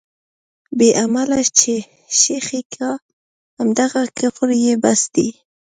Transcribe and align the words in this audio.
بې 0.77 0.89
علمه 0.99 1.23
چې 1.59 1.73
شېخي 2.19 2.61
کا، 2.75 2.91
همدغه 3.59 4.01
کفر 4.19 4.49
یې 4.65 4.73
بس 4.83 5.01
دی. 5.15 5.29